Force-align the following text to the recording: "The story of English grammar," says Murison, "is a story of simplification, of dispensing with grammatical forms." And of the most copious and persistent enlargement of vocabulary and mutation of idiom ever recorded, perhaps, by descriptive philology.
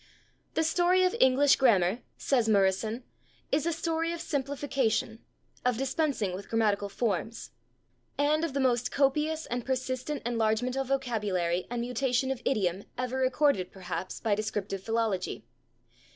"The 0.55 0.63
story 0.63 1.03
of 1.03 1.15
English 1.19 1.57
grammar," 1.57 1.99
says 2.17 2.49
Murison, 2.49 3.03
"is 3.51 3.67
a 3.67 3.71
story 3.71 4.11
of 4.13 4.19
simplification, 4.19 5.19
of 5.63 5.77
dispensing 5.77 6.33
with 6.33 6.49
grammatical 6.49 6.89
forms." 6.89 7.51
And 8.17 8.43
of 8.43 8.55
the 8.55 8.59
most 8.59 8.91
copious 8.91 9.45
and 9.45 9.63
persistent 9.63 10.23
enlargement 10.25 10.75
of 10.75 10.87
vocabulary 10.87 11.67
and 11.69 11.81
mutation 11.81 12.31
of 12.31 12.41
idiom 12.45 12.85
ever 12.97 13.17
recorded, 13.17 13.71
perhaps, 13.71 14.19
by 14.19 14.33
descriptive 14.33 14.81
philology. 14.81 15.45